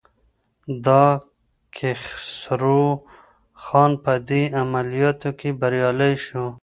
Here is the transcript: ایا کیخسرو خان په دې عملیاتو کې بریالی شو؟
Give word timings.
ایا 0.69 1.03
کیخسرو 1.75 2.83
خان 3.63 3.91
په 4.03 4.13
دې 4.27 4.43
عملیاتو 4.61 5.29
کې 5.39 5.49
بریالی 5.59 6.13
شو؟ 6.25 6.45